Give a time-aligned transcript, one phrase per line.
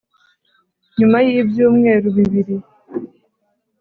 [0.97, 2.55] nyuma y'ibyumweru bibiri